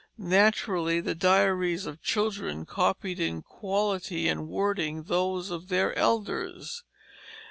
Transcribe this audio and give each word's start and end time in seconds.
Naturally, 0.17 0.99
the 0.99 1.13
diaries 1.13 1.85
of 1.85 2.01
children 2.01 2.65
copied 2.65 3.19
in 3.19 3.43
quality 3.43 4.27
and 4.27 4.47
wording 4.47 5.03
those 5.03 5.51
of 5.51 5.67
their 5.67 5.93
elders. 5.95 6.83